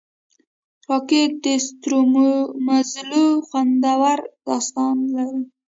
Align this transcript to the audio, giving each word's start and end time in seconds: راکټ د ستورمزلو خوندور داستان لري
راکټ 0.89 1.31
د 1.43 1.45
ستورمزلو 1.65 3.25
خوندور 3.47 4.17
داستان 4.47 4.95
لري 5.13 5.41